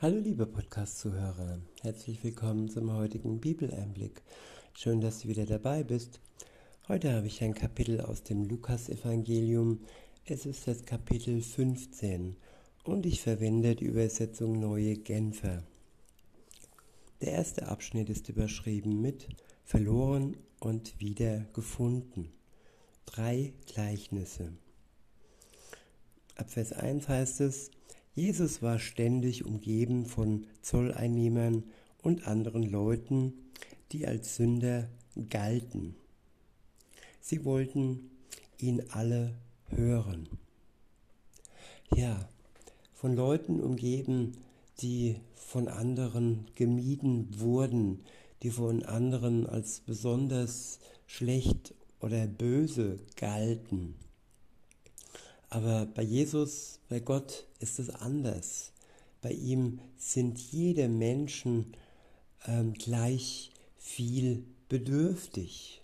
Hallo 0.00 0.20
liebe 0.20 0.46
Podcast-Zuhörer, 0.46 1.58
herzlich 1.82 2.22
willkommen 2.22 2.68
zum 2.68 2.92
heutigen 2.92 3.40
Bibeleinblick. 3.40 4.22
Schön, 4.72 5.00
dass 5.00 5.22
du 5.22 5.28
wieder 5.28 5.44
dabei 5.44 5.82
bist. 5.82 6.20
Heute 6.86 7.12
habe 7.12 7.26
ich 7.26 7.42
ein 7.42 7.52
Kapitel 7.52 8.00
aus 8.02 8.22
dem 8.22 8.44
Lukas-Evangelium. 8.44 9.80
Es 10.24 10.46
ist 10.46 10.68
das 10.68 10.84
Kapitel 10.84 11.42
15 11.42 12.36
und 12.84 13.06
ich 13.06 13.22
verwende 13.22 13.74
die 13.74 13.86
Übersetzung 13.86 14.60
Neue 14.60 14.94
Genfer. 14.98 15.64
Der 17.20 17.32
erste 17.32 17.66
Abschnitt 17.66 18.08
ist 18.08 18.28
überschrieben 18.28 19.00
mit 19.00 19.26
Verloren 19.64 20.36
und 20.60 21.00
wieder 21.00 21.40
gefunden. 21.54 22.30
Drei 23.04 23.52
Gleichnisse. 23.66 24.52
Ab 26.36 26.50
Vers 26.50 26.72
1 26.72 27.08
heißt 27.08 27.40
es, 27.40 27.72
Jesus 28.18 28.62
war 28.62 28.80
ständig 28.80 29.44
umgeben 29.44 30.04
von 30.04 30.44
Zolleinnehmern 30.60 31.62
und 32.02 32.26
anderen 32.26 32.64
Leuten, 32.64 33.32
die 33.92 34.08
als 34.08 34.34
Sünder 34.34 34.88
galten. 35.30 35.94
Sie 37.20 37.44
wollten 37.44 38.10
ihn 38.58 38.82
alle 38.90 39.38
hören. 39.68 40.28
Ja, 41.94 42.28
von 42.92 43.14
Leuten 43.14 43.60
umgeben, 43.60 44.32
die 44.80 45.14
von 45.36 45.68
anderen 45.68 46.48
gemieden 46.56 47.28
wurden, 47.38 48.00
die 48.42 48.50
von 48.50 48.82
anderen 48.82 49.46
als 49.46 49.78
besonders 49.78 50.80
schlecht 51.06 51.72
oder 52.00 52.26
böse 52.26 52.98
galten. 53.14 53.94
Aber 55.50 55.86
bei 55.86 56.02
Jesus, 56.02 56.80
bei 56.88 57.00
Gott 57.00 57.46
ist 57.58 57.78
es 57.78 57.90
anders. 57.90 58.72
Bei 59.22 59.32
ihm 59.32 59.80
sind 59.96 60.38
jede 60.38 60.88
Menschen 60.88 61.72
ähm, 62.46 62.74
gleich 62.74 63.50
viel 63.76 64.44
bedürftig. 64.68 65.80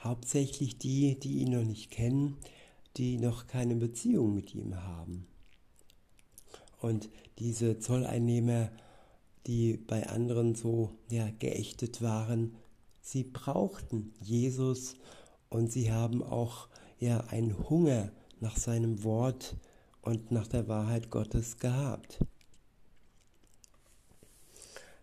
Hauptsächlich 0.00 0.78
die, 0.78 1.18
die 1.18 1.38
ihn 1.38 1.52
noch 1.52 1.64
nicht 1.64 1.90
kennen, 1.90 2.36
die 2.96 3.18
noch 3.18 3.46
keine 3.46 3.74
Beziehung 3.74 4.34
mit 4.34 4.54
ihm 4.54 4.76
haben. 4.76 5.26
Und 6.80 7.08
diese 7.38 7.78
Zolleinnehmer, 7.78 8.70
die 9.46 9.76
bei 9.76 10.08
anderen 10.08 10.54
so 10.54 10.92
ja, 11.10 11.28
geächtet 11.38 12.02
waren, 12.02 12.54
sie 13.00 13.24
brauchten 13.24 14.12
Jesus 14.20 14.96
und 15.48 15.72
sie 15.72 15.90
haben 15.90 16.22
auch 16.22 16.68
ja 17.00 17.20
einen 17.28 17.68
Hunger 17.68 18.12
nach 18.40 18.56
seinem 18.56 19.04
Wort 19.04 19.56
und 20.02 20.30
nach 20.30 20.46
der 20.46 20.68
Wahrheit 20.68 21.10
Gottes 21.10 21.58
gehabt. 21.58 22.18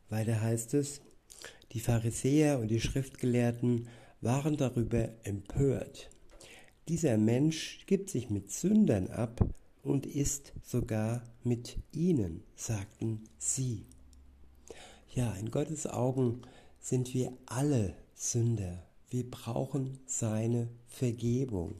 Weiter 0.09 0.41
heißt 0.41 0.73
es, 0.75 1.02
die 1.72 1.80
Pharisäer 1.80 2.59
und 2.59 2.69
die 2.69 2.80
Schriftgelehrten 2.80 3.88
waren 4.22 4.58
darüber 4.58 5.09
empört. 5.23 6.09
Dieser 6.88 7.17
Mensch 7.17 7.86
gibt 7.88 8.09
sich 8.09 8.30
mit 8.30 8.52
Sündern 8.52 9.08
ab 9.08 9.41
und 9.83 10.06
ist 10.06 10.53
sogar 10.63 11.23
mit 11.44 11.78
ihnen, 11.91 12.44
sagten 12.56 13.23
sie. 13.38 13.86
Ja, 15.13 15.33
in 15.33 15.52
Gottes 15.52 15.88
Augen 15.88 16.41
sind 16.80 17.13
wir 17.13 17.33
alle 17.45 17.95
Sünder. 18.13 18.83
Wir 19.09 19.30
brauchen 19.30 20.00
seine 20.06 20.69
Vergebung 20.88 21.75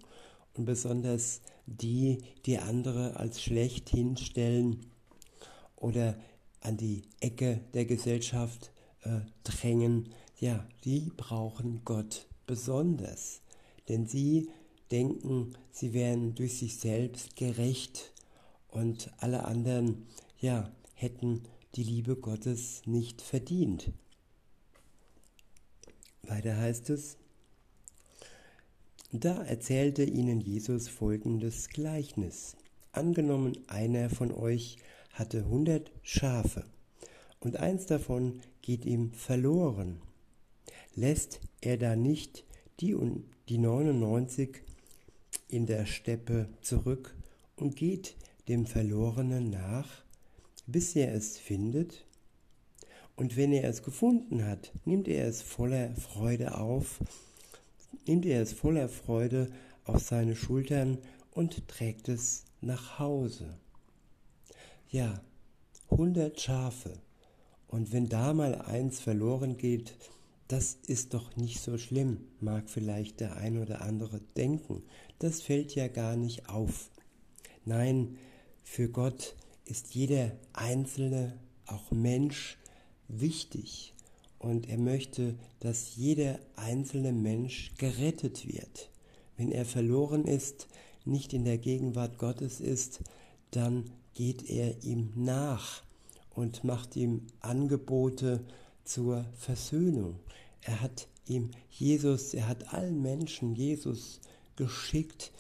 und 0.58 0.66
besonders 0.66 1.42
die, 1.66 2.20
die 2.46 2.60
andere 2.60 3.18
als 3.18 3.42
schlecht 3.42 3.90
hinstellen 3.90 4.86
oder 5.76 6.18
an 6.62 6.78
die 6.78 7.04
Ecke 7.20 7.62
der 7.74 7.86
Gesellschaft 7.86 8.72
äh, 9.04 9.22
drängen, 9.44 10.10
ja, 10.40 10.68
die 10.84 11.12
brauchen 11.16 11.82
Gott 11.86 12.28
besonders, 12.48 13.42
denn 13.88 14.06
sie 14.06 14.50
denken, 14.92 15.54
sie 15.72 15.94
wären 15.94 16.36
durch 16.36 16.58
sich 16.58 16.78
selbst 16.78 17.36
gerecht 17.36 18.14
und 18.70 19.12
alle 19.18 19.46
anderen, 19.46 20.08
ja, 20.40 20.72
hätten 20.94 21.44
die 21.76 21.84
Liebe 21.84 22.16
Gottes 22.16 22.82
nicht 22.86 23.22
verdient. 23.22 23.92
Weiter 26.24 26.58
heißt 26.58 26.90
es, 26.90 27.18
da 29.20 29.44
erzählte 29.44 30.04
ihnen 30.04 30.42
Jesus 30.42 30.88
folgendes 30.88 31.70
Gleichnis. 31.70 32.58
Angenommen, 32.92 33.58
einer 33.68 34.10
von 34.10 34.32
euch 34.34 34.78
hatte 35.12 35.48
hundert 35.48 35.92
Schafe, 36.02 36.66
und 37.40 37.58
eins 37.58 37.86
davon 37.86 38.42
geht 38.62 38.86
ihm 38.86 39.12
verloren. 39.12 40.02
Lässt 40.96 41.40
er 41.62 41.78
da 41.78 41.96
nicht 41.96 42.46
die 42.80 42.94
und 42.94 43.26
die 43.48 43.58
99 43.58 44.64
in 45.48 45.66
der 45.66 45.86
Steppe 45.86 46.50
zurück 46.62 47.16
und 47.56 47.76
geht 47.76 48.16
dem 48.48 48.66
Verlorenen 48.66 49.50
nach, 49.50 50.04
bis 50.66 50.96
er 50.96 51.14
es 51.14 51.38
findet? 51.38 52.06
Und 53.16 53.38
wenn 53.38 53.54
er 53.54 53.70
es 53.70 53.84
gefunden 53.84 54.46
hat, 54.46 54.74
nimmt 54.84 55.08
er 55.08 55.28
es 55.28 55.42
voller 55.42 55.96
Freude 55.96 56.58
auf 56.58 57.00
nimmt 58.08 58.26
er 58.26 58.42
es 58.42 58.54
voller 58.54 58.90
Freude 58.90 59.52
auf 59.84 60.02
seine 60.02 60.36
Schultern 60.36 60.98
und 61.32 61.68
trägt 61.68 62.10
es 62.10 62.46
nach 62.62 63.00
Hause. 63.00 63.58
Ja, 64.90 65.22
hundert 65.90 66.40
Schafe. 66.40 67.02
Und 67.68 67.92
wenn 67.92 68.08
da 68.08 68.34
mal 68.34 68.56
eins 68.62 69.00
verloren 69.00 69.58
geht, 69.58 69.96
das 70.48 70.78
ist 70.88 71.14
doch 71.14 71.36
nicht 71.36 71.60
so 71.60 71.78
schlimm, 71.78 72.28
mag 72.40 72.70
vielleicht 72.70 73.20
der 73.20 73.36
ein 73.38 73.58
oder 73.58 73.82
andere 73.82 74.22
denken. 74.38 74.84
Das 75.20 75.42
fällt 75.42 75.74
ja 75.74 75.88
gar 75.88 76.16
nicht 76.16 76.50
auf. 76.50 76.92
Nein, 77.66 78.18
für 78.64 78.90
Gott 78.90 79.36
ist 79.66 79.96
jeder 79.96 80.32
einzelne, 80.54 81.40
auch 81.66 81.92
Mensch, 81.92 82.58
wichtig 83.08 83.95
und 84.40 84.70
er 84.70 84.78
möchte, 84.78 85.36
dass 85.60 85.96
jeder 85.96 86.40
einzelne 86.56 87.14
Mensch 87.14 87.74
gerettet 87.78 88.48
wird. 88.48 88.90
Wenn 89.38 89.52
er 89.52 89.66
verloren 89.66 90.26
ist, 90.26 90.68
nicht 91.04 91.34
in 91.34 91.46
der 91.46 91.58
Gegenwart 91.58 92.18
Gottes 92.18 92.60
ist, 92.60 93.02
dann 93.52 93.92
geht 94.14 94.50
er 94.50 94.84
ihm 94.84 95.12
nach 95.16 95.84
und 96.34 96.64
macht 96.64 96.96
ihm 96.96 97.28
Angebote 97.40 98.46
zur 98.84 99.26
Versöhnung. 99.38 100.20
Er 100.62 100.82
hat 100.82 101.08
ihm 101.28 101.52
Jesus, 101.70 102.34
er 102.34 102.48
hat 102.48 102.74
allen 102.74 103.02
Menschen 103.02 103.56
Jesus 103.56 104.20
geschickt, 104.56 105.32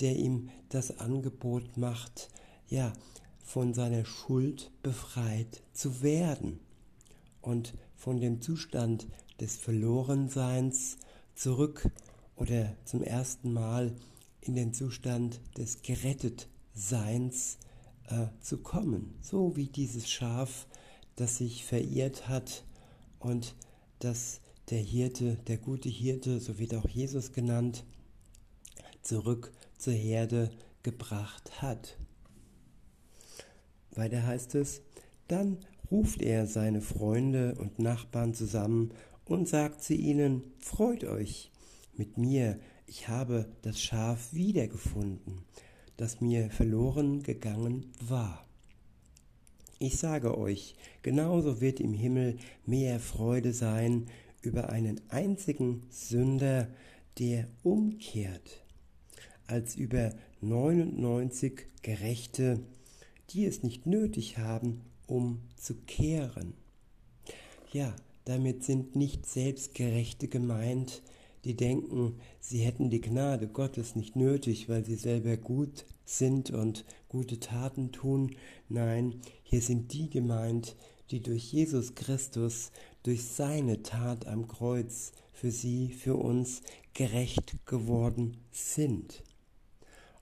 der 0.00 0.16
ihm 0.16 0.50
das 0.68 0.98
Angebot 0.98 1.76
macht, 1.76 2.30
ja, 2.68 2.92
von 3.42 3.74
seiner 3.74 4.04
Schuld 4.04 4.70
befreit 4.82 5.62
zu 5.72 6.02
werden. 6.02 6.60
Und 7.42 7.74
von 8.00 8.18
dem 8.18 8.40
Zustand 8.40 9.06
des 9.40 9.56
Verlorenseins 9.56 10.96
zurück 11.34 11.86
oder 12.34 12.74
zum 12.86 13.02
ersten 13.02 13.52
Mal 13.52 13.94
in 14.40 14.54
den 14.54 14.72
Zustand 14.72 15.42
des 15.58 15.82
Gerettetseins 15.82 17.58
äh, 18.08 18.28
zu 18.40 18.62
kommen. 18.62 19.18
So 19.20 19.54
wie 19.54 19.66
dieses 19.66 20.08
Schaf, 20.08 20.66
das 21.16 21.36
sich 21.36 21.66
verirrt 21.66 22.26
hat 22.26 22.64
und 23.18 23.54
das 23.98 24.40
der 24.70 24.80
Hirte, 24.80 25.36
der 25.46 25.58
gute 25.58 25.90
Hirte, 25.90 26.40
so 26.40 26.58
wird 26.58 26.74
auch 26.74 26.88
Jesus 26.88 27.32
genannt, 27.32 27.84
zurück 29.02 29.52
zur 29.76 29.92
Herde 29.92 30.50
gebracht 30.82 31.60
hat. 31.60 31.98
Weiter 33.90 34.26
heißt 34.26 34.54
es, 34.54 34.80
dann 35.28 35.58
ruft 35.90 36.22
er 36.22 36.46
seine 36.46 36.80
Freunde 36.80 37.54
und 37.58 37.78
Nachbarn 37.78 38.34
zusammen 38.34 38.92
und 39.24 39.48
sagt 39.48 39.82
zu 39.82 39.94
ihnen, 39.94 40.42
Freut 40.58 41.04
euch 41.04 41.50
mit 41.96 42.18
mir, 42.18 42.58
ich 42.86 43.08
habe 43.08 43.46
das 43.62 43.80
Schaf 43.80 44.32
wiedergefunden, 44.32 45.42
das 45.96 46.20
mir 46.20 46.50
verloren 46.50 47.22
gegangen 47.22 47.92
war. 48.00 48.44
Ich 49.78 49.96
sage 49.98 50.36
euch, 50.36 50.76
genauso 51.02 51.60
wird 51.60 51.80
im 51.80 51.94
Himmel 51.94 52.36
mehr 52.66 53.00
Freude 53.00 53.52
sein 53.52 54.06
über 54.42 54.70
einen 54.70 55.00
einzigen 55.08 55.82
Sünder, 55.90 56.68
der 57.18 57.46
umkehrt, 57.62 58.64
als 59.46 59.76
über 59.76 60.12
99 60.40 61.66
Gerechte, 61.82 62.60
die 63.30 63.44
es 63.44 63.62
nicht 63.62 63.86
nötig 63.86 64.38
haben, 64.38 64.82
umzukehren. 65.10 66.54
Ja, 67.72 67.94
damit 68.24 68.64
sind 68.64 68.96
nicht 68.96 69.26
Selbstgerechte 69.26 70.28
gemeint, 70.28 71.02
die 71.44 71.56
denken, 71.56 72.16
sie 72.38 72.58
hätten 72.58 72.90
die 72.90 73.00
Gnade 73.00 73.48
Gottes 73.48 73.96
nicht 73.96 74.14
nötig, 74.14 74.68
weil 74.68 74.84
sie 74.84 74.96
selber 74.96 75.36
gut 75.36 75.86
sind 76.04 76.50
und 76.50 76.84
gute 77.08 77.40
Taten 77.40 77.92
tun. 77.92 78.36
Nein, 78.68 79.20
hier 79.42 79.62
sind 79.62 79.92
die 79.92 80.10
gemeint, 80.10 80.76
die 81.10 81.20
durch 81.20 81.52
Jesus 81.52 81.94
Christus, 81.94 82.70
durch 83.02 83.24
seine 83.24 83.82
Tat 83.82 84.26
am 84.26 84.46
Kreuz 84.48 85.12
für 85.32 85.50
sie, 85.50 85.90
für 85.90 86.16
uns 86.16 86.62
gerecht 86.94 87.66
geworden 87.66 88.36
sind. 88.52 89.22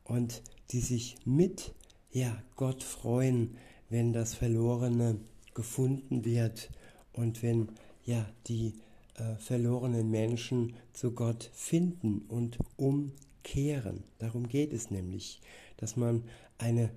Und 0.05 0.43
die 0.71 0.81
sich 0.81 1.17
mit 1.25 1.75
ja, 2.11 2.43
Gott 2.57 2.83
freuen, 2.83 3.57
wenn 3.89 4.13
das 4.13 4.35
Verlorene 4.35 5.19
gefunden 5.55 6.25
wird 6.25 6.71
und 7.13 7.43
wenn 7.43 7.69
ja 8.05 8.27
die 8.47 8.75
äh, 9.15 9.37
verlorenen 9.37 10.11
Menschen 10.11 10.75
zu 10.93 11.13
Gott 11.13 11.51
finden 11.53 12.23
und 12.29 12.59
umkehren. 12.77 14.05
Darum 14.19 14.49
geht 14.49 14.73
es 14.73 14.91
nämlich, 14.91 15.41
dass 15.77 15.97
man 15.97 16.25
eine 16.59 16.91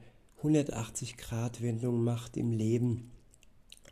180-Grad-Wendung 0.44 2.04
macht 2.04 2.38
im 2.38 2.52
Leben 2.52 3.12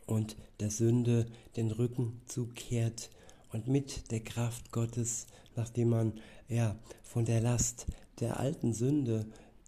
und 0.06 0.36
der 0.58 0.70
Sünde 0.70 1.26
den 1.56 1.70
Rücken 1.70 2.20
zukehrt 2.26 3.10
und 3.52 3.68
mit 3.68 4.10
der 4.10 4.20
Kraft 4.20 4.72
Gottes, 4.72 5.26
nachdem 5.56 5.90
man 5.90 6.12
ja 6.48 6.76
von 7.02 7.24
der 7.24 7.40
Last 7.40 7.86
der 8.20 8.38
alten 8.38 8.72
Sünde 8.72 9.26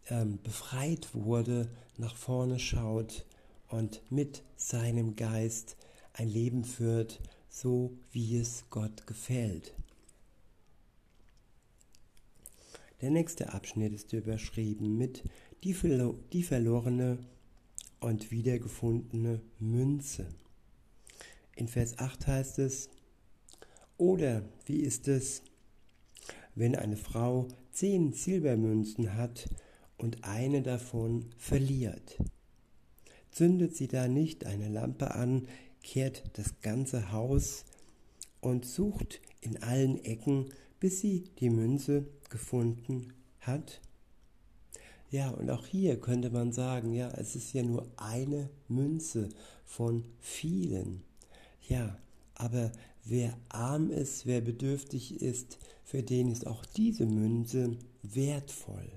ähm, 0.08 0.38
befreit 0.42 1.08
wurde, 1.14 1.68
nach 1.98 2.16
vorne 2.16 2.58
schaut 2.58 3.26
und 3.68 4.02
mit 4.10 4.42
seinem 4.56 5.16
Geist 5.16 5.76
ein 6.14 6.28
Leben 6.28 6.64
führt, 6.64 7.20
so 7.48 7.92
wie 8.12 8.36
es 8.38 8.64
Gott 8.70 9.06
gefällt. 9.06 9.74
Der 13.00 13.10
nächste 13.10 13.52
Abschnitt 13.52 13.92
ist 13.92 14.12
überschrieben 14.12 14.96
mit 14.96 15.24
die, 15.64 15.74
verlo 15.74 16.18
die 16.32 16.42
verlorene 16.42 17.18
und 18.00 18.30
wiedergefundene 18.30 19.40
Münze. 19.58 20.26
In 21.56 21.68
Vers 21.68 21.98
8 21.98 22.26
heißt 22.26 22.58
es, 22.60 22.88
oder 23.96 24.42
wie 24.66 24.80
ist 24.80 25.08
es, 25.08 25.42
wenn 26.54 26.76
eine 26.76 26.96
Frau 26.96 27.48
zehn 27.72 28.12
Silbermünzen 28.12 29.14
hat 29.14 29.48
und 30.02 30.24
eine 30.24 30.62
davon 30.62 31.26
verliert? 31.38 32.18
Zündet 33.30 33.76
sie 33.76 33.88
da 33.88 34.08
nicht 34.08 34.44
eine 34.44 34.68
Lampe 34.68 35.14
an, 35.14 35.48
kehrt 35.82 36.24
das 36.34 36.60
ganze 36.60 37.12
Haus 37.12 37.64
und 38.40 38.66
sucht 38.66 39.20
in 39.40 39.62
allen 39.62 40.04
Ecken, 40.04 40.50
bis 40.80 41.00
sie 41.00 41.24
die 41.38 41.50
Münze 41.50 42.04
gefunden 42.28 43.12
hat? 43.40 43.80
Ja, 45.10 45.30
und 45.30 45.50
auch 45.50 45.66
hier 45.66 46.00
könnte 46.00 46.30
man 46.30 46.52
sagen, 46.52 46.94
ja, 46.94 47.10
es 47.10 47.36
ist 47.36 47.52
ja 47.52 47.62
nur 47.62 47.86
eine 47.96 48.48
Münze 48.68 49.28
von 49.64 50.04
vielen. 50.20 51.02
Ja, 51.68 51.98
aber 52.34 52.72
wer 53.04 53.36
arm 53.50 53.90
ist, 53.90 54.26
wer 54.26 54.40
bedürftig 54.40 55.20
ist, 55.20 55.58
für 55.84 56.02
den 56.02 56.30
ist 56.30 56.46
auch 56.46 56.64
diese 56.64 57.06
Münze 57.06 57.76
wertvoll. 58.02 58.90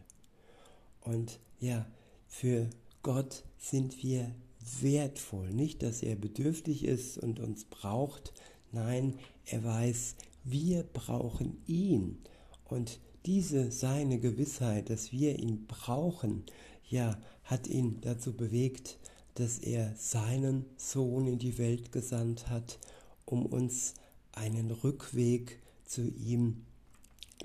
Und 1.05 1.39
ja, 1.59 1.85
für 2.27 2.69
Gott 3.01 3.43
sind 3.57 4.03
wir 4.03 4.33
wertvoll. 4.81 5.51
Nicht, 5.51 5.83
dass 5.83 6.01
er 6.01 6.15
bedürftig 6.15 6.83
ist 6.83 7.17
und 7.17 7.39
uns 7.39 7.65
braucht. 7.65 8.33
Nein, 8.71 9.19
er 9.45 9.63
weiß, 9.63 10.15
wir 10.43 10.83
brauchen 10.83 11.61
ihn. 11.67 12.17
Und 12.65 12.99
diese 13.25 13.71
seine 13.71 14.19
Gewissheit, 14.19 14.89
dass 14.89 15.11
wir 15.11 15.39
ihn 15.39 15.65
brauchen, 15.67 16.43
ja, 16.89 17.17
hat 17.43 17.67
ihn 17.67 18.01
dazu 18.01 18.33
bewegt, 18.33 18.97
dass 19.35 19.59
er 19.59 19.93
seinen 19.95 20.65
Sohn 20.77 21.27
in 21.27 21.39
die 21.39 21.57
Welt 21.57 21.91
gesandt 21.91 22.49
hat, 22.49 22.79
um 23.25 23.45
uns 23.45 23.93
einen 24.31 24.71
Rückweg 24.71 25.59
zu 25.85 26.09
ihm 26.09 26.65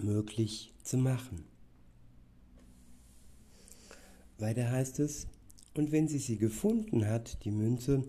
möglich 0.01 0.73
zu 0.83 0.97
machen. 0.97 1.45
Weiter 4.41 4.71
heißt 4.71 5.01
es, 5.01 5.27
und 5.75 5.93
wenn 5.93 6.09
sie 6.09 6.19
sie 6.19 6.37
gefunden 6.37 7.07
hat, 7.07 7.45
die 7.45 7.51
Münze, 7.51 8.05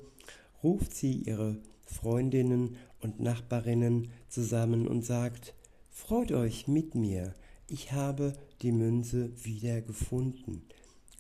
ruft 0.64 0.96
sie 0.96 1.14
ihre 1.14 1.58
Freundinnen 1.86 2.78
und 3.00 3.20
Nachbarinnen 3.20 4.10
zusammen 4.30 4.88
und 4.88 5.06
sagt, 5.06 5.54
Freut 5.90 6.32
euch 6.32 6.68
mit 6.68 6.96
mir, 6.96 7.34
ich 7.68 7.92
habe 7.92 8.34
die 8.62 8.72
Münze 8.72 9.32
wieder 9.44 9.82
gefunden, 9.82 10.64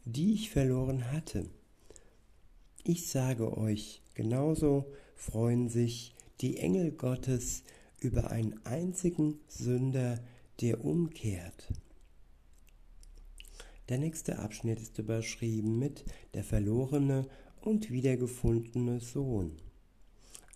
die 0.06 0.34
ich 0.34 0.50
verloren 0.50 1.12
hatte. 1.12 1.46
Ich 2.84 3.08
sage 3.08 3.58
euch, 3.58 4.02
genauso 4.16 4.86
freuen 5.16 5.70
sich 5.70 6.16
die 6.42 6.58
Engel 6.58 6.92
Gottes 6.92 7.64
über 8.00 8.32
einen 8.32 8.60
einzigen 8.66 9.40
Sünder, 9.48 10.20
der 10.62 10.84
umkehrt. 10.84 11.68
Der 13.92 13.98
nächste 13.98 14.40
Abschnitt 14.40 14.80
ist 14.80 15.00
überschrieben 15.00 15.78
mit 15.78 16.06
der 16.34 16.46
verlorene 16.46 17.28
und 17.60 17.92
wiedergefundene 17.92 19.02
Sohn. 19.02 19.58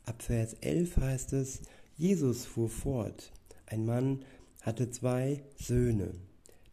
Ab 0.06 0.24
Vers 0.24 0.54
11 0.62 0.96
heißt 0.96 1.34
es, 1.34 1.62
Jesus 1.98 2.46
fuhr 2.46 2.70
fort. 2.70 3.34
Ein 3.66 3.86
Mann 3.86 4.24
hatte 4.62 4.90
zwei 4.90 5.44
Söhne. 5.58 6.14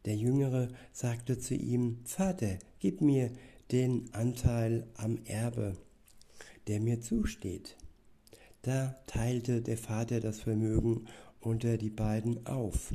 Der 0.05 0.14
Jüngere 0.14 0.69
sagte 0.93 1.37
zu 1.37 1.56
ihm, 1.56 1.99
Vater, 2.05 2.61
gib 2.79 3.00
mir 3.00 3.32
den 3.73 4.15
Anteil 4.15 4.87
am 4.94 5.19
Erbe, 5.25 5.76
der 6.69 6.79
mir 6.79 7.00
zusteht. 7.00 7.76
Da 8.62 8.94
teilte 9.08 9.62
der 9.62 9.79
Vater 9.79 10.20
das 10.20 10.38
Vermögen 10.38 11.06
unter 11.41 11.76
die 11.76 11.91
beiden 11.91 12.47
auf. 12.47 12.93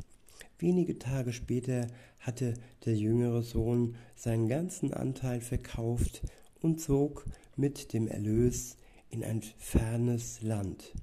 Wenige 0.58 0.98
Tage 0.98 1.32
später 1.32 1.86
hatte 2.18 2.54
der 2.84 2.96
jüngere 2.96 3.42
Sohn 3.42 3.96
seinen 4.16 4.48
ganzen 4.48 4.92
Anteil 4.92 5.40
verkauft 5.40 6.22
und 6.60 6.80
zog 6.80 7.24
mit 7.56 7.92
dem 7.92 8.08
Erlös 8.08 8.76
in 9.10 9.22
ein 9.22 9.42
fernes 9.58 10.42
Land. 10.42 10.94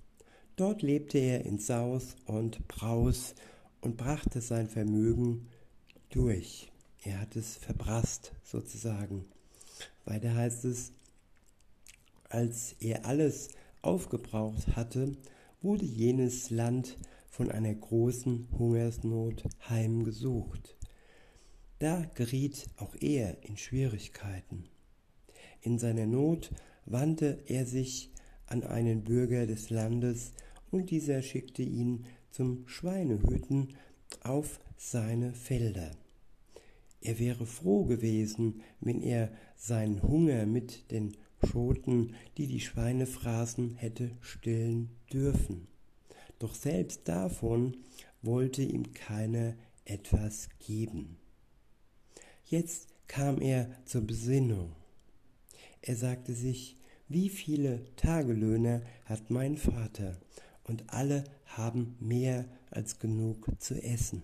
Dort 0.58 0.82
lebte 0.82 1.18
er 1.18 1.46
in 1.46 1.58
Saus 1.60 2.16
und 2.26 2.68
Braus 2.68 3.36
und 3.82 3.98
brachte 3.98 4.42
sein 4.42 4.68
Vermögen 4.68 5.48
durch. 6.10 6.72
Er 7.04 7.22
hat 7.22 7.36
es 7.36 7.56
verbrasst 7.56 8.34
sozusagen. 8.44 9.26
Weiter 10.06 10.34
heißt 10.34 10.66
es, 10.66 10.92
als 12.30 12.76
er 12.80 13.06
alles 13.06 13.50
aufgebraucht 13.82 14.76
hatte, 14.76 15.16
wurde 15.62 15.86
jenes 15.86 16.50
Land 16.50 16.98
von 17.36 17.52
einer 17.52 17.74
großen 17.74 18.48
Hungersnot 18.58 19.44
heimgesucht. 19.68 20.78
Da 21.80 22.06
geriet 22.14 22.68
auch 22.78 22.96
er 23.02 23.44
in 23.44 23.58
Schwierigkeiten. 23.58 24.70
In 25.62 25.78
seiner 25.78 26.06
Not 26.06 26.52
wandte 26.86 27.44
er 27.48 27.66
sich 27.66 28.10
an 28.46 28.64
einen 28.64 29.04
Bürger 29.04 29.48
des 29.48 29.70
Landes, 29.70 30.32
und 30.72 30.92
dieser 30.92 31.22
schickte 31.22 31.62
ihn 31.62 32.06
zum 32.32 32.66
Schweinehüten 32.68 33.76
auf 34.24 34.62
seine 34.78 35.34
Felder. 35.34 35.92
Er 37.02 37.20
wäre 37.20 37.46
froh 37.46 37.84
gewesen, 37.84 38.62
wenn 38.80 39.02
er 39.02 39.30
seinen 39.58 40.02
Hunger 40.02 40.46
mit 40.46 40.90
den 40.90 41.18
Schoten, 41.44 42.16
die 42.38 42.48
die 42.48 42.62
Schweine 42.62 43.06
fraßen, 43.06 43.76
hätte 43.76 44.12
stillen 44.22 44.90
dürfen. 45.12 45.75
Doch 46.40 46.54
selbst 46.54 47.08
davon 47.08 47.78
wollte 48.22 48.64
ihm 48.64 48.94
keiner 48.94 49.56
etwas 49.86 50.50
geben. 50.60 51.18
Jetzt 52.46 52.88
kam 53.08 53.42
er 53.42 53.70
zur 53.86 54.02
Besinnung. 54.02 54.72
Er 55.82 55.96
sagte 55.96 56.34
sich, 56.34 56.78
wie 57.08 57.30
viele 57.30 57.86
Tagelöhner 57.96 58.82
hat 59.06 59.30
mein 59.30 59.58
Vater, 59.58 60.20
und 60.64 60.92
alle 60.92 61.24
haben 61.46 61.96
mehr 62.00 62.46
als 62.72 62.98
genug 62.98 63.48
zu 63.60 63.82
essen. 63.82 64.24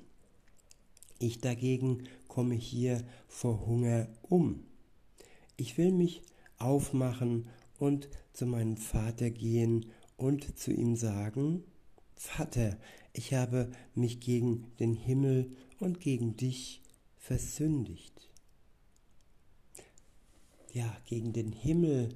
Ich 1.20 1.40
dagegen 1.40 2.08
komme 2.28 2.56
hier 2.56 3.04
vor 3.28 3.68
Hunger 3.68 4.08
um. 4.24 4.64
Ich 5.56 5.78
will 5.78 5.92
mich 5.92 6.24
aufmachen 6.58 7.48
und 7.78 8.10
zu 8.34 8.48
meinem 8.48 8.78
Vater 8.78 9.30
gehen 9.30 9.86
und 10.18 10.58
zu 10.58 10.72
ihm 10.72 10.96
sagen, 10.96 11.64
Vater, 12.24 12.78
ich 13.14 13.34
habe 13.34 13.72
mich 13.96 14.20
gegen 14.20 14.72
den 14.80 14.94
Himmel 14.94 15.58
und 15.80 16.00
gegen 16.00 16.38
dich 16.38 16.84
versündigt. 17.18 18.30
Ja, 20.72 20.96
gegen 21.06 21.34
den 21.34 21.52
Himmel 21.52 22.16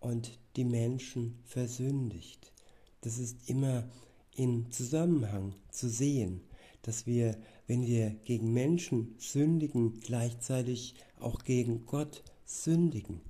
und 0.00 0.40
die 0.56 0.64
Menschen 0.64 1.38
versündigt. 1.44 2.52
Das 3.02 3.18
ist 3.18 3.48
immer 3.48 3.88
in 4.34 4.72
Zusammenhang 4.72 5.54
zu 5.70 5.88
sehen. 5.88 6.40
dass 6.82 7.06
wir, 7.06 7.38
wenn 7.66 7.86
wir 7.86 8.10
gegen 8.24 8.52
Menschen 8.52 9.14
sündigen, 9.18 10.00
gleichzeitig 10.00 10.96
auch 11.18 11.44
gegen 11.44 11.86
Gott 11.86 12.22
sündigen, 12.44 13.22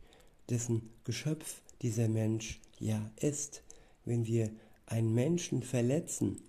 dessen 0.49 0.91
Geschöpf 1.05 1.63
dieser 1.83 2.09
Mensch 2.09 2.61
ja 2.81 3.13
ist. 3.21 3.63
Wenn 4.05 4.27
wir 4.27 4.51
einen 4.87 5.15
Menschen 5.15 5.63
verletzen, 5.63 6.41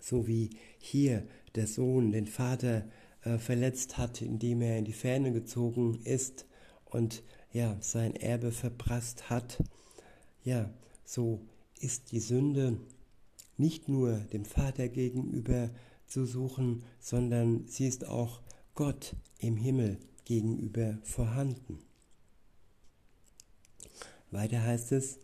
so 0.00 0.26
wie 0.26 0.50
hier 0.78 1.26
der 1.54 1.66
Sohn 1.66 2.12
den 2.12 2.26
Vater 2.26 2.88
äh, 3.22 3.38
verletzt 3.38 3.98
hat, 3.98 4.22
indem 4.22 4.62
er 4.62 4.78
in 4.78 4.84
die 4.84 4.92
Ferne 4.92 5.32
gezogen 5.32 6.00
ist 6.04 6.46
und 6.84 7.22
ja, 7.52 7.76
sein 7.80 8.14
Erbe 8.14 8.52
verprasst 8.52 9.30
hat, 9.30 9.62
ja, 10.44 10.70
so 11.04 11.40
ist 11.80 12.12
die 12.12 12.20
Sünde 12.20 12.78
nicht 13.56 13.88
nur 13.88 14.18
dem 14.32 14.44
Vater 14.44 14.88
gegenüber 14.88 15.70
zu 16.06 16.24
suchen, 16.24 16.84
sondern 17.00 17.66
sie 17.66 17.86
ist 17.86 18.06
auch 18.06 18.42
Gott 18.74 19.16
im 19.38 19.56
Himmel 19.56 19.98
gegenüber 20.24 20.98
vorhanden. 21.02 21.78
Weiter 24.30 24.62
heißt 24.62 24.92
es, 24.92 25.18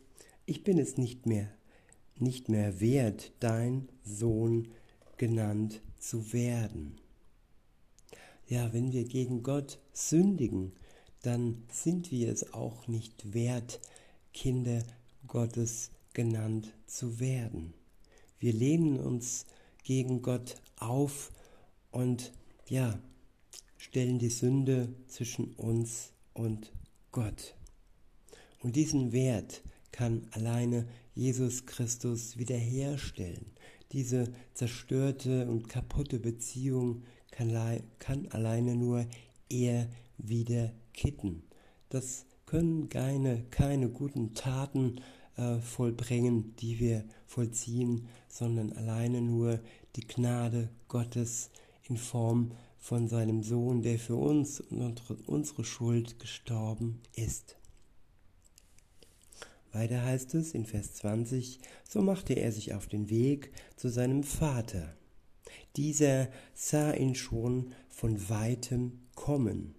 ich 0.47 0.65
bin 0.65 0.79
es 0.79 0.97
nicht 0.97 1.27
mehr, 1.27 1.53
nicht 2.19 2.49
mehr 2.49 2.81
wert, 2.81 3.33
dein 3.41 3.89
Sohn 4.05 4.69
genannt 5.17 5.83
zu 5.99 6.33
werden. 6.33 6.99
Ja, 8.49 8.73
wenn 8.73 8.93
wir 8.93 9.05
gegen 9.05 9.43
Gott 9.43 9.79
sündigen, 9.93 10.73
dann 11.23 11.63
sind 11.71 12.11
wir 12.11 12.31
es 12.31 12.53
auch 12.53 12.89
nicht 12.89 13.33
wert, 13.33 13.81
Kinder 14.35 14.83
Gottes 15.29 15.91
genannt 16.13 16.75
zu 16.87 17.21
werden. 17.21 17.75
Wir 18.39 18.53
lehnen 18.53 18.99
uns 18.99 19.47
gegen 19.85 20.23
Gott 20.23 20.57
auf 20.77 21.31
und 21.91 22.33
ja, 22.69 22.99
stellen 23.79 24.19
die 24.19 24.31
Sünde 24.31 24.89
zwischen 25.07 25.55
uns 25.55 26.13
und 26.35 26.73
Gott. 27.13 27.55
Und 28.61 28.77
diesen 28.77 29.13
Wert 29.13 29.63
kann 29.93 30.27
alleine 30.33 30.87
Jesus 31.15 31.67
Christus 31.67 32.39
wiederherstellen. 32.39 33.53
Diese 33.93 34.33
zerstörte 34.55 35.49
und 35.49 35.69
kaputte 35.69 36.19
Beziehung 36.19 37.03
kann, 37.31 37.53
kann 37.99 38.27
alleine 38.31 38.75
nur 38.75 39.07
er 39.49 39.89
wieder 40.19 40.73
kitten. 40.95 41.43
Das 41.91 42.25
können 42.47 42.89
keine, 42.89 43.45
keine 43.51 43.89
guten 43.89 44.35
Taten 44.35 45.01
äh, 45.37 45.59
vollbringen, 45.59 46.55
die 46.57 46.79
wir 46.79 47.05
vollziehen, 47.27 48.09
sondern 48.29 48.73
alleine 48.73 49.21
nur 49.21 49.61
die 49.97 50.07
Gnade 50.07 50.71
Gottes 50.89 51.51
in 51.89 51.97
Form 51.97 52.53
von 52.79 53.09
seinem 53.09 53.43
Sohn, 53.43 53.83
der 53.83 53.99
für 53.99 54.17
uns 54.17 54.61
und 54.61 55.03
unsere 55.27 55.65
Schuld 55.65 56.19
gestorben 56.19 57.01
ist. 57.15 57.57
Weiter 59.73 60.05
heißt 60.05 60.35
es 60.35 60.53
in 60.53 60.67
Vers 60.67 60.95
20, 60.95 61.61
so 61.89 62.03
machte 62.03 62.35
er 62.35 62.53
sich 62.53 62.75
auf 62.75 62.87
den 62.89 63.09
Weg 63.09 63.53
zu 63.77 63.89
seinem 63.89 64.23
Vater. 64.23 64.97
Dieser 65.77 66.29
sah 66.55 66.93
ihn 66.93 67.15
schon 67.15 67.73
von 67.89 68.29
weitem 68.29 69.01
kommen. 69.15 69.75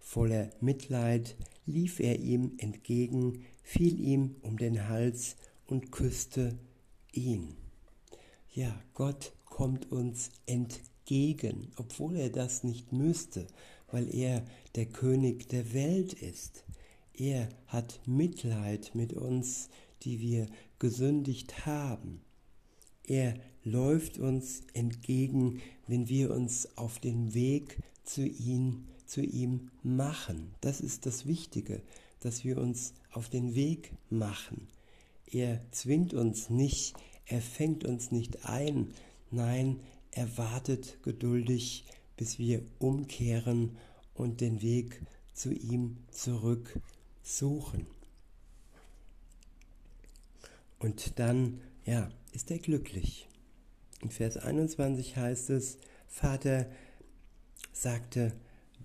Voller 0.00 0.50
Mitleid 0.60 1.36
lief 1.64 2.00
er 2.00 2.18
ihm 2.18 2.52
entgegen, 2.58 3.44
fiel 3.62 4.00
ihm 4.00 4.36
um 4.42 4.56
den 4.56 4.88
Hals 4.88 5.36
und 5.66 5.92
küsste 5.92 6.58
ihn. 7.12 7.56
Ja, 8.52 8.80
Gott 8.94 9.32
kommt 9.44 9.90
uns 9.90 10.30
entgegen, 10.46 11.72
obwohl 11.76 12.16
er 12.16 12.30
das 12.30 12.64
nicht 12.64 12.92
müsste, 12.92 13.46
weil 13.90 14.12
er 14.14 14.44
der 14.74 14.86
König 14.86 15.48
der 15.48 15.72
Welt 15.72 16.12
ist. 16.12 16.65
Er 17.18 17.48
hat 17.68 18.00
Mitleid 18.06 18.94
mit 18.94 19.14
uns, 19.14 19.70
die 20.02 20.20
wir 20.20 20.48
gesündigt 20.78 21.64
haben. 21.64 22.20
Er 23.04 23.34
läuft 23.64 24.18
uns 24.18 24.62
entgegen, 24.74 25.62
wenn 25.86 26.10
wir 26.10 26.30
uns 26.30 26.76
auf 26.76 26.98
den 26.98 27.32
Weg 27.32 27.78
zu 28.04 28.26
ihm, 28.26 28.84
zu 29.06 29.22
ihm 29.22 29.70
machen. 29.82 30.54
Das 30.60 30.80
ist 30.80 31.06
das 31.06 31.24
Wichtige, 31.24 31.80
dass 32.20 32.44
wir 32.44 32.58
uns 32.58 32.92
auf 33.12 33.30
den 33.30 33.54
Weg 33.54 33.92
machen. 34.10 34.68
Er 35.30 35.62
zwingt 35.70 36.12
uns 36.12 36.50
nicht, 36.50 36.96
er 37.24 37.40
fängt 37.40 37.84
uns 37.84 38.10
nicht 38.10 38.44
ein, 38.44 38.92
nein, 39.30 39.80
er 40.10 40.36
wartet 40.36 41.02
geduldig, 41.02 41.84
bis 42.16 42.38
wir 42.38 42.62
umkehren 42.78 43.76
und 44.12 44.42
den 44.42 44.60
Weg 44.60 45.00
zu 45.32 45.52
ihm 45.52 45.96
zurück 46.10 46.80
suchen. 47.26 47.86
Und 50.78 51.18
dann, 51.18 51.60
ja, 51.84 52.08
ist 52.32 52.50
er 52.50 52.58
glücklich. 52.58 53.26
In 54.00 54.10
Vers 54.10 54.36
21 54.36 55.16
heißt 55.16 55.50
es, 55.50 55.78
Vater, 56.06 56.66
sagte 57.72 58.32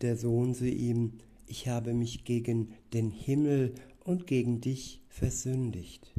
der 0.01 0.17
Sohn 0.17 0.55
zu 0.55 0.67
ihm, 0.67 1.19
ich 1.45 1.67
habe 1.67 1.93
mich 1.93 2.23
gegen 2.23 2.73
den 2.93 3.11
Himmel 3.11 3.75
und 4.03 4.25
gegen 4.25 4.61
dich 4.61 5.01
versündigt. 5.09 6.11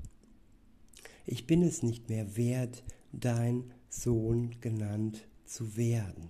Ich 1.26 1.46
bin 1.46 1.62
es 1.62 1.82
nicht 1.82 2.08
mehr 2.08 2.36
wert, 2.36 2.84
dein 3.12 3.72
Sohn 3.88 4.60
genannt 4.60 5.26
zu 5.44 5.76
werden. 5.76 6.28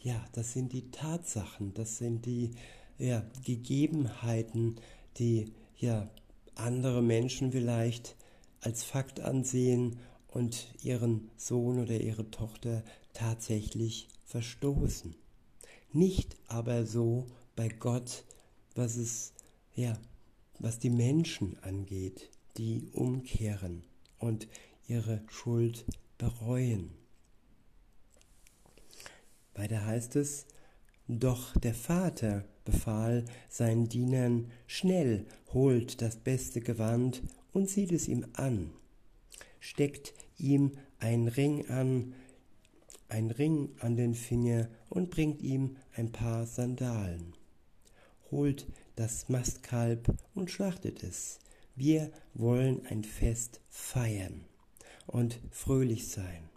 Ja, 0.00 0.24
das 0.32 0.52
sind 0.52 0.72
die 0.72 0.90
Tatsachen, 0.90 1.74
das 1.74 1.98
sind 1.98 2.26
die 2.26 2.50
ja, 2.98 3.24
Gegebenheiten, 3.44 4.76
die 5.18 5.52
ja 5.76 6.10
andere 6.54 7.02
Menschen 7.02 7.52
vielleicht 7.52 8.16
als 8.60 8.84
Fakt 8.84 9.20
ansehen 9.20 9.98
und 10.28 10.68
ihren 10.82 11.30
Sohn 11.36 11.80
oder 11.80 12.00
ihre 12.00 12.30
Tochter 12.30 12.82
tatsächlich 13.12 14.08
verstoßen. 14.26 15.14
Nicht 15.92 16.36
aber 16.48 16.84
so 16.84 17.26
bei 17.56 17.68
Gott, 17.68 18.24
was 18.74 18.96
es 18.96 19.32
ja, 19.74 19.96
was 20.58 20.78
die 20.78 20.90
Menschen 20.90 21.56
angeht, 21.62 22.30
die 22.56 22.88
umkehren 22.92 23.84
und 24.18 24.48
ihre 24.88 25.22
Schuld 25.28 25.84
bereuen. 26.18 26.90
Weiter 29.54 29.86
heißt 29.86 30.16
es, 30.16 30.46
doch 31.06 31.56
der 31.56 31.74
Vater 31.74 32.44
befahl 32.68 33.24
seinen 33.48 33.88
Dienern, 33.88 34.50
schnell 34.66 35.24
holt 35.54 36.02
das 36.02 36.16
beste 36.16 36.60
Gewand 36.60 37.22
und 37.52 37.70
zieht 37.70 37.92
es 37.92 38.08
ihm 38.08 38.26
an, 38.34 38.70
steckt 39.58 40.12
ihm 40.36 40.72
ein 40.98 41.28
Ring 41.28 41.66
an, 41.70 42.12
ein 43.08 43.30
Ring 43.30 43.70
an 43.80 43.96
den 43.96 44.14
Finger 44.14 44.68
und 44.90 45.08
bringt 45.08 45.40
ihm 45.40 45.76
ein 45.96 46.12
paar 46.12 46.44
Sandalen. 46.44 47.32
Holt 48.30 48.66
das 48.96 49.30
Mastkalb 49.30 50.14
und 50.34 50.50
schlachtet 50.50 51.02
es. 51.02 51.38
Wir 51.74 52.10
wollen 52.34 52.84
ein 52.90 53.02
Fest 53.02 53.62
feiern 53.70 54.44
und 55.06 55.40
fröhlich 55.50 56.08
sein. 56.08 56.50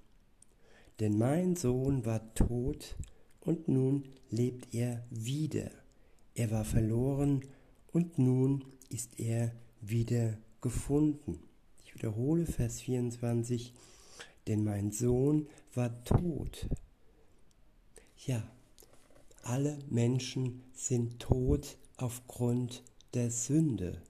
Denn 0.99 1.17
mein 1.17 1.55
Sohn 1.55 2.05
war 2.05 2.33
tot 2.33 2.97
und 3.39 3.69
nun 3.69 4.09
lebt 4.29 4.73
er 4.73 5.05
wieder. 5.09 5.71
Er 6.33 6.51
war 6.51 6.65
verloren 6.65 7.41
und 7.91 8.17
nun 8.17 8.63
ist 8.89 9.19
er 9.19 9.51
wieder 9.81 10.37
gefunden. 10.61 11.39
Ich 11.83 11.93
wiederhole 11.95 12.45
Vers 12.45 12.81
24, 12.81 13.73
denn 14.47 14.63
mein 14.63 14.91
Sohn 14.91 15.47
war 15.73 16.03
tot. 16.03 16.67
Ja, 18.25 18.43
alle 19.43 19.79
Menschen 19.89 20.61
sind 20.73 21.19
tot 21.19 21.77
aufgrund 21.97 22.83
der 23.13 23.31
Sünde. 23.31 24.01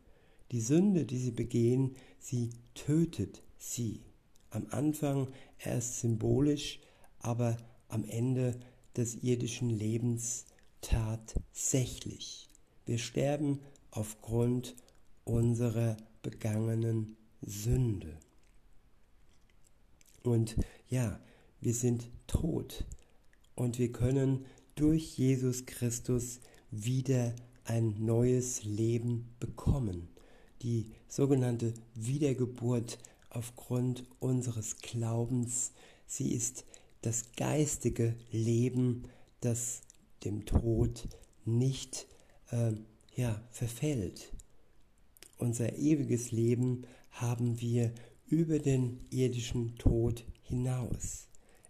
Die 0.51 0.61
Sünde, 0.61 1.05
die 1.05 1.17
sie 1.17 1.31
begehen, 1.31 1.95
sie 2.19 2.51
tötet 2.75 3.41
sie. 3.57 4.01
Am 4.49 4.67
Anfang 4.69 5.29
erst 5.59 6.01
symbolisch, 6.01 6.79
aber 7.19 7.57
am 7.87 8.03
Ende 8.03 8.59
des 8.97 9.15
irdischen 9.23 9.69
Lebens 9.69 10.45
tatsächlich. 10.81 12.49
Wir 12.85 12.97
sterben 12.97 13.59
aufgrund 13.91 14.75
unserer 15.23 15.97
begangenen 16.21 17.15
Sünde. 17.41 18.17
Und 20.23 20.55
ja, 20.89 21.19
wir 21.59 21.73
sind 21.73 22.09
tot 22.27 22.85
und 23.55 23.79
wir 23.79 23.91
können 23.91 24.45
durch 24.75 25.17
Jesus 25.17 25.65
Christus 25.65 26.39
wieder 26.69 27.35
ein 27.65 28.03
neues 28.03 28.63
Leben 28.63 29.29
bekommen. 29.39 30.09
Die 30.61 30.91
sogenannte 31.07 31.73
Wiedergeburt 31.95 32.99
aufgrund 33.29 34.03
unseres 34.19 34.77
Glaubens, 34.77 35.71
sie 36.05 36.33
ist 36.33 36.65
das 37.01 37.31
geistige 37.35 38.15
Leben, 38.31 39.03
das 39.39 39.81
dem 40.23 40.45
Tod 40.45 41.07
nicht 41.45 42.07
äh, 42.51 42.73
ja, 43.15 43.41
verfällt. 43.51 44.33
Unser 45.37 45.77
ewiges 45.77 46.31
Leben 46.31 46.85
haben 47.11 47.59
wir 47.59 47.93
über 48.27 48.59
den 48.59 48.99
irdischen 49.09 49.75
Tod 49.77 50.25
hinaus. 50.43 51.27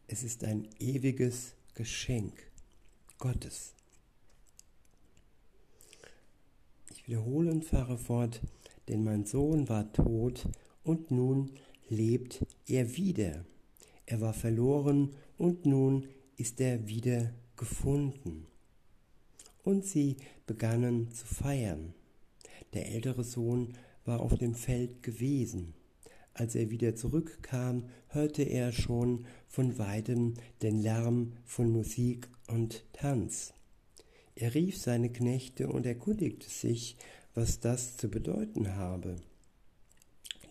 Es 0.07 0.23
ist 0.23 0.43
ein 0.43 0.67
ewiges 0.79 1.53
Geschenk 1.73 2.33
Gottes. 3.17 3.73
Ich 6.91 7.07
wiederhole 7.07 7.51
und 7.51 7.63
fahre 7.63 7.97
fort, 7.97 8.41
denn 8.87 9.03
mein 9.03 9.25
Sohn 9.25 9.69
war 9.69 9.91
tot 9.93 10.47
und 10.83 11.11
nun 11.11 11.51
lebt 11.87 12.45
er 12.67 12.95
wieder. 12.95 13.45
Er 14.05 14.21
war 14.21 14.33
verloren 14.33 15.15
und 15.37 15.65
nun 15.65 16.07
ist 16.35 16.59
er 16.59 16.87
wieder 16.87 17.31
gefunden. 17.61 18.47
Und 19.63 19.85
sie 19.85 20.17
begannen 20.47 21.11
zu 21.11 21.27
feiern. 21.27 21.93
Der 22.73 22.91
ältere 22.91 23.23
Sohn 23.23 23.77
war 24.03 24.19
auf 24.19 24.35
dem 24.35 24.55
Feld 24.55 25.03
gewesen. 25.03 25.75
Als 26.33 26.55
er 26.55 26.71
wieder 26.71 26.95
zurückkam, 26.95 27.83
hörte 28.07 28.41
er 28.41 28.71
schon 28.71 29.25
von 29.47 29.77
weitem 29.77 30.33
den 30.63 30.81
Lärm 30.81 31.33
von 31.45 31.69
Musik 31.69 32.27
und 32.47 32.83
Tanz. 32.93 33.53
Er 34.33 34.55
rief 34.55 34.77
seine 34.77 35.11
Knechte 35.11 35.67
und 35.67 35.85
erkundigte 35.85 36.49
sich, 36.49 36.97
was 37.35 37.59
das 37.59 37.95
zu 37.95 38.09
bedeuten 38.09 38.75
habe. 38.75 39.17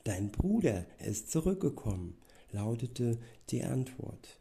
Dein 0.05 0.31
Bruder 0.31 0.87
ist 1.05 1.33
zurückgekommen, 1.33 2.17
lautete 2.53 3.19
die 3.49 3.65
Antwort. 3.65 4.40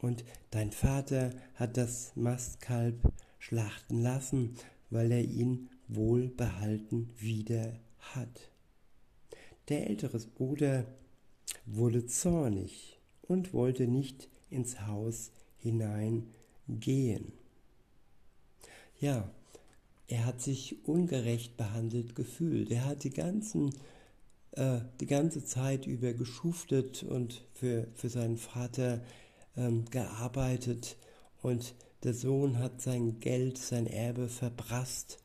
Und 0.00 0.24
dein 0.50 0.70
Vater 0.70 1.32
hat 1.54 1.76
das 1.76 2.12
Mastkalb 2.14 3.12
schlachten 3.38 4.02
lassen, 4.02 4.54
weil 4.90 5.12
er 5.12 5.24
ihn 5.24 5.68
wohlbehalten 5.88 7.10
wieder 7.18 7.72
hat. 7.98 8.50
Der 9.68 9.88
ältere 9.88 10.18
Bruder 10.18 10.86
wurde 11.66 12.06
zornig 12.06 12.98
und 13.22 13.52
wollte 13.52 13.86
nicht 13.86 14.28
ins 14.50 14.86
Haus 14.86 15.30
hineingehen. 15.58 17.32
Ja, 19.00 19.30
er 20.06 20.24
hat 20.24 20.40
sich 20.40 20.86
ungerecht 20.86 21.56
behandelt 21.56 22.14
gefühlt. 22.14 22.70
Er 22.70 22.86
hat 22.86 23.04
die, 23.04 23.10
ganzen, 23.10 23.74
äh, 24.52 24.80
die 25.00 25.06
ganze 25.06 25.44
Zeit 25.44 25.86
über 25.86 26.14
geschuftet 26.14 27.02
und 27.02 27.44
für, 27.52 27.88
für 27.94 28.08
seinen 28.08 28.38
Vater 28.38 29.02
ähm, 29.58 29.84
gearbeitet 29.90 30.96
und 31.42 31.74
der 32.04 32.14
Sohn 32.14 32.58
hat 32.58 32.80
sein 32.80 33.20
Geld, 33.20 33.58
sein 33.58 33.86
Erbe 33.86 34.28
verprasst 34.28 35.18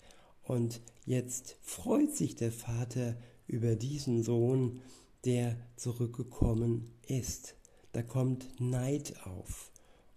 und 0.43 0.81
jetzt 1.05 1.57
freut 1.61 2.15
sich 2.15 2.35
der 2.35 2.51
Vater 2.51 3.15
über 3.47 3.75
diesen 3.75 4.23
Sohn, 4.23 4.81
der 5.23 5.55
zurückgekommen 5.75 6.91
ist. 7.07 7.55
Da 7.91 8.01
kommt 8.01 8.59
Neid 8.59 9.15
auf 9.25 9.71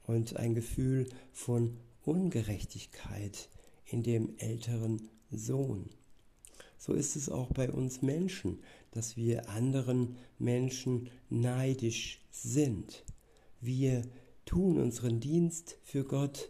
und 0.06 0.36
ein 0.36 0.54
Gefühl 0.54 1.08
von 1.32 1.76
Ungerechtigkeit 2.04 3.48
in 3.84 4.02
dem 4.02 4.36
älteren 4.38 5.08
Sohn. 5.30 5.90
So 6.78 6.92
ist 6.92 7.16
es 7.16 7.28
auch 7.28 7.52
bei 7.52 7.70
uns 7.70 8.02
Menschen, 8.02 8.60
dass 8.92 9.16
wir 9.16 9.48
anderen 9.48 10.16
Menschen 10.38 11.10
neidisch 11.28 12.20
sind. 12.30 13.04
Wir 13.60 14.02
tun 14.44 14.78
unseren 14.78 15.20
Dienst 15.20 15.78
für 15.82 16.04
Gott 16.04 16.48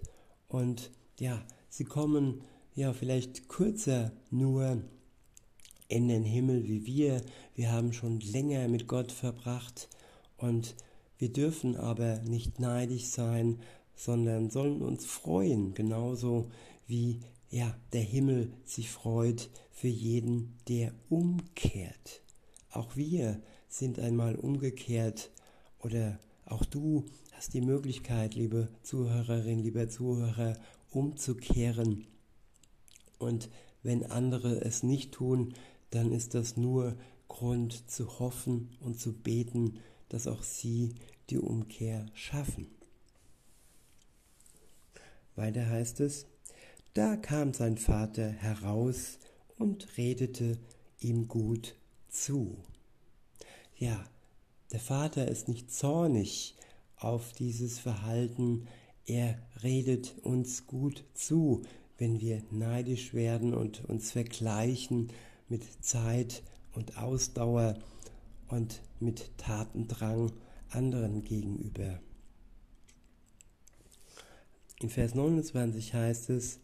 und 0.48 0.90
ja, 1.18 1.44
sie 1.68 1.84
kommen 1.84 2.42
ja 2.75 2.92
vielleicht 2.92 3.48
kürzer 3.48 4.12
nur 4.30 4.82
in 5.88 6.08
den 6.08 6.25
Himmel 6.25 6.64
wie 6.64 6.84
wir. 6.86 7.22
Wir 7.54 7.72
haben 7.72 7.92
schon 7.92 8.20
länger 8.20 8.68
mit 8.68 8.86
Gott 8.86 9.12
verbracht 9.12 9.88
und 10.36 10.75
wir 11.19 11.32
dürfen 11.32 11.76
aber 11.76 12.19
nicht 12.21 12.60
neidisch 12.60 13.06
sein, 13.06 13.60
sondern 13.95 14.50
sollen 14.50 14.82
uns 14.82 15.06
freuen, 15.06 15.73
genauso 15.73 16.50
wie 16.86 17.21
ja, 17.50 17.75
der 17.92 18.02
Himmel 18.02 18.52
sich 18.64 18.90
freut 18.90 19.49
für 19.71 19.88
jeden, 19.88 20.58
der 20.69 20.92
umkehrt. 21.08 22.23
Auch 22.71 22.97
wir 22.97 23.40
sind 23.69 23.99
einmal 23.99 24.34
umgekehrt 24.34 25.30
oder 25.80 26.19
auch 26.47 26.65
du 26.65 27.04
hast 27.32 27.52
die 27.54 27.61
Möglichkeit, 27.61 28.35
liebe 28.35 28.69
Zuhörerin, 28.82 29.59
lieber 29.59 29.89
Zuhörer, 29.89 30.56
umzukehren. 30.91 32.06
Und 33.19 33.50
wenn 33.82 34.04
andere 34.06 34.61
es 34.65 34.82
nicht 34.82 35.13
tun, 35.13 35.54
dann 35.91 36.13
ist 36.13 36.35
das 36.35 36.56
nur 36.56 36.97
Grund 37.28 37.91
zu 37.91 38.19
hoffen 38.19 38.76
und 38.80 38.99
zu 38.99 39.13
beten, 39.13 39.80
dass 40.09 40.26
auch 40.26 40.43
sie 40.43 40.95
die 41.30 41.39
Umkehr 41.39 42.06
schaffen. 42.15 42.69
Weiter 45.35 45.69
heißt 45.69 46.00
es, 46.00 46.26
da 46.95 47.17
kam 47.17 47.52
sein 47.52 47.76
Vater 47.76 48.30
heraus 48.30 49.19
und 49.59 49.99
redete 49.99 50.59
ihm 51.00 51.28
gut 51.28 51.75
zu. 52.09 52.56
Ja, 53.76 54.06
der 54.72 54.80
Vater 54.80 55.28
ist 55.28 55.48
nicht 55.48 55.72
zornig 55.72 56.56
auf 56.96 57.32
dieses 57.32 57.78
Verhalten, 57.78 58.66
er 59.04 59.38
redet 59.62 60.16
uns 60.22 60.66
gut 60.66 61.04
zu, 61.14 61.62
wenn 61.98 62.20
wir 62.20 62.42
neidisch 62.50 63.14
werden 63.14 63.54
und 63.54 63.84
uns 63.88 64.12
vergleichen 64.12 65.12
mit 65.48 65.62
Zeit 65.84 66.42
und 66.72 66.98
Ausdauer 66.98 67.78
und 68.48 68.82
mit 69.00 69.30
Tatendrang 69.38 70.32
anderen 70.70 71.22
gegenüber. 71.22 72.00
In 74.80 74.90
Vers 74.90 75.14
29 75.14 75.94
heißt 75.94 76.30
es, 76.30 76.58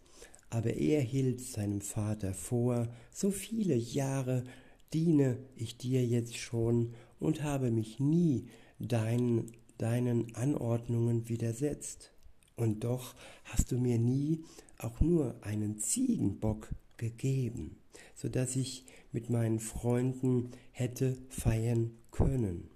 aber 0.50 0.74
er 0.74 1.00
hielt 1.00 1.40
seinem 1.40 1.80
Vater 1.80 2.34
vor, 2.34 2.88
so 3.10 3.30
viele 3.30 3.74
Jahre 3.74 4.44
diene 4.92 5.38
ich 5.56 5.78
dir 5.78 6.04
jetzt 6.04 6.36
schon 6.36 6.94
und 7.22 7.42
habe 7.42 7.70
mich 7.70 8.00
nie 8.00 8.46
deinen, 8.78 9.52
deinen 9.78 10.34
Anordnungen 10.34 11.28
widersetzt. 11.28 12.12
Und 12.56 12.84
doch 12.84 13.14
hast 13.44 13.72
du 13.72 13.78
mir 13.78 13.98
nie 13.98 14.44
auch 14.78 15.00
nur 15.00 15.36
einen 15.42 15.78
Ziegenbock 15.78 16.68
gegeben, 16.96 17.76
so 18.14 18.28
dass 18.28 18.56
ich 18.56 18.84
mit 19.12 19.30
meinen 19.30 19.58
Freunden 19.58 20.50
hätte 20.72 21.16
feiern 21.28 21.92
können. 22.10 22.68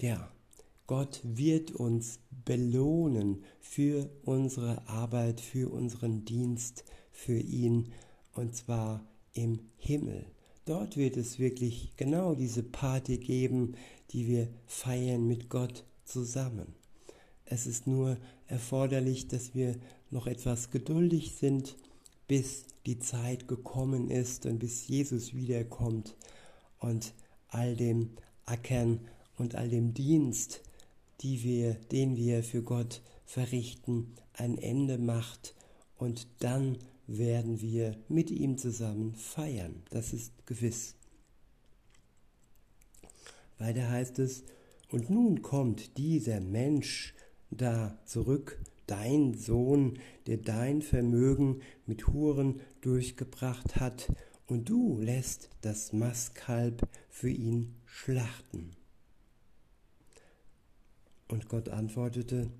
Ja, 0.00 0.30
Gott 0.86 1.20
wird 1.24 1.70
uns 1.70 2.18
belohnen 2.44 3.44
für 3.60 4.10
unsere 4.24 4.86
Arbeit, 4.88 5.40
für 5.40 5.70
unseren 5.70 6.24
Dienst, 6.24 6.84
für 7.12 7.38
ihn, 7.38 7.92
und 8.34 8.54
zwar 8.56 9.06
im 9.32 9.60
Himmel. 9.76 10.26
Dort 10.64 10.96
wird 10.96 11.16
es 11.16 11.38
wirklich 11.38 11.92
genau 11.96 12.34
diese 12.34 12.62
Party 12.62 13.18
geben, 13.18 13.74
die 14.10 14.28
wir 14.28 14.48
feiern 14.66 15.26
mit 15.26 15.48
Gott 15.48 15.84
zusammen. 16.04 16.74
Es 17.44 17.66
ist 17.66 17.86
nur 17.86 18.16
erforderlich, 18.46 19.28
dass 19.28 19.54
wir 19.54 19.76
noch 20.10 20.26
etwas 20.26 20.70
geduldig 20.70 21.32
sind, 21.32 21.76
bis 22.28 22.64
die 22.86 22.98
Zeit 22.98 23.48
gekommen 23.48 24.08
ist 24.10 24.46
und 24.46 24.58
bis 24.58 24.86
Jesus 24.86 25.34
wiederkommt 25.34 26.16
und 26.78 27.12
all 27.48 27.76
dem 27.76 28.10
Ackern 28.44 29.00
und 29.38 29.54
all 29.54 29.68
dem 29.68 29.94
Dienst, 29.94 30.62
die 31.20 31.42
wir, 31.42 31.74
den 31.74 32.16
wir 32.16 32.42
für 32.42 32.62
Gott 32.62 33.02
verrichten, 33.24 34.14
ein 34.34 34.58
Ende 34.58 34.98
macht 34.98 35.54
und 35.98 36.26
dann 36.38 36.78
werden 37.18 37.60
wir 37.60 37.96
mit 38.08 38.30
ihm 38.30 38.58
zusammen 38.58 39.14
feiern. 39.14 39.82
Das 39.90 40.12
ist 40.12 40.46
gewiss. 40.46 40.96
Weiter 43.58 43.88
heißt 43.88 44.18
es, 44.18 44.44
und 44.90 45.08
nun 45.08 45.42
kommt 45.42 45.96
dieser 45.96 46.40
Mensch 46.40 47.14
da 47.50 47.98
zurück, 48.04 48.60
dein 48.86 49.34
Sohn, 49.34 49.98
der 50.26 50.38
dein 50.38 50.82
Vermögen 50.82 51.60
mit 51.86 52.08
Huren 52.08 52.60
durchgebracht 52.80 53.76
hat, 53.76 54.12
und 54.48 54.68
du 54.68 55.00
lässt 55.00 55.48
das 55.62 55.92
Mastkalb 55.92 56.86
für 57.08 57.30
ihn 57.30 57.74
schlachten. 57.86 58.76
Und 61.28 61.48
Gott 61.48 61.70
antwortete, 61.70 62.50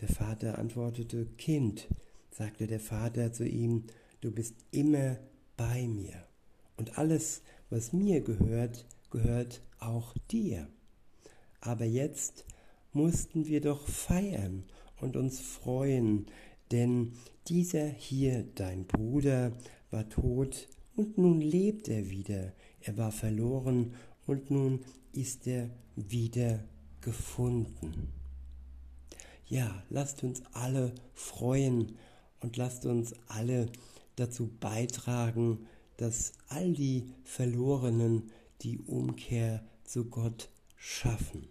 der 0.00 0.08
Vater 0.08 0.58
antwortete, 0.58 1.26
Kind, 1.36 1.88
sagte 2.30 2.66
der 2.66 2.80
Vater 2.80 3.32
zu 3.32 3.46
ihm, 3.46 3.84
du 4.20 4.30
bist 4.30 4.54
immer 4.70 5.18
bei 5.56 5.86
mir, 5.88 6.24
und 6.76 6.96
alles, 6.96 7.42
was 7.70 7.92
mir 7.92 8.20
gehört, 8.20 8.86
gehört 9.10 9.62
auch 9.80 10.14
dir. 10.30 10.68
Aber 11.60 11.84
jetzt 11.84 12.44
mussten 12.92 13.46
wir 13.46 13.60
doch 13.60 13.86
feiern 13.88 14.64
und 15.00 15.16
uns 15.16 15.40
freuen, 15.40 16.26
denn 16.70 17.12
dieser 17.48 17.86
hier, 17.86 18.44
dein 18.54 18.86
Bruder, 18.86 19.52
war 19.90 20.08
tot 20.08 20.68
und 20.96 21.18
nun 21.18 21.40
lebt 21.40 21.88
er 21.88 22.10
wieder. 22.10 22.52
Er 22.80 22.96
war 22.96 23.12
verloren 23.12 23.94
und 24.26 24.50
nun 24.50 24.84
ist 25.12 25.46
er 25.46 25.70
wieder 25.96 26.64
gefunden. 27.00 28.12
Ja, 29.46 29.82
lasst 29.88 30.22
uns 30.24 30.42
alle 30.52 30.94
freuen 31.14 31.96
und 32.40 32.56
lasst 32.56 32.86
uns 32.86 33.14
alle 33.28 33.66
dazu 34.16 34.50
beitragen, 34.60 35.66
dass 35.96 36.32
all 36.48 36.72
die 36.72 37.10
Verlorenen 37.24 38.30
die 38.62 38.78
Umkehr 38.78 39.64
zu 39.84 40.04
Gott 40.06 40.48
schaffen. 40.76 41.48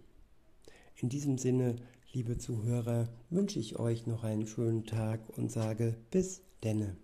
In 0.95 1.09
diesem 1.09 1.37
Sinne, 1.37 1.75
liebe 2.11 2.37
Zuhörer, 2.37 3.09
wünsche 3.29 3.59
ich 3.59 3.77
euch 3.77 4.07
noch 4.07 4.23
einen 4.23 4.47
schönen 4.47 4.85
Tag 4.85 5.19
und 5.37 5.51
sage 5.51 5.95
bis 6.11 6.41
denne. 6.63 6.97